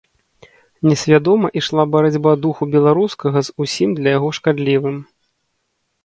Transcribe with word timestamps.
Несвядома 0.89 1.47
ішла 1.59 1.83
барацьба 1.95 2.31
духу 2.45 2.63
беларускага 2.75 3.39
з 3.49 3.53
усім 3.65 3.89
для 3.99 4.09
яго 4.17 4.29
шкадлівым. 4.39 4.97